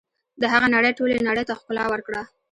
د 0.41 0.43
هغه 0.53 0.67
نړۍ 0.75 0.91
ټولې 0.99 1.25
نړۍ 1.27 1.43
ته 1.49 1.53
ښکلا 1.59 1.85
ورکړه. 1.89 2.21